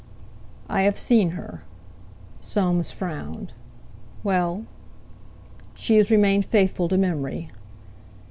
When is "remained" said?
6.09-6.43